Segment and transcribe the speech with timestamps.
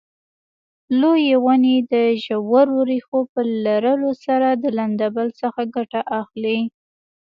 [0.99, 1.93] لویې ونې د
[2.23, 6.59] ژورو ریښو په لرلو سره د لمدبل څخه ګټه اخلي.